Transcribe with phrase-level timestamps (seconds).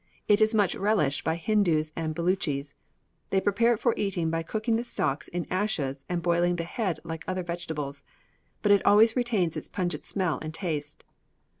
[0.27, 2.73] It is much relished by Hindus and Belutchis.
[3.29, 6.99] They prepare it for eating by cooking the stalks in ashes, and boiling the head
[7.03, 8.03] like other vegetables;
[8.63, 11.03] but it always retains its pungent smell and taste."